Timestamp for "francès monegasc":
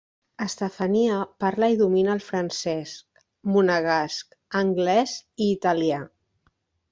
2.29-4.35